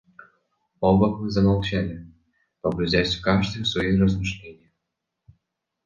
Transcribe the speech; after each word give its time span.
Оба 0.79 1.15
мы 1.15 1.29
замолчали, 1.29 2.11
погрузясь 2.61 3.17
каждый 3.21 3.61
в 3.61 3.67
свои 3.67 3.95
размышления. 3.99 4.71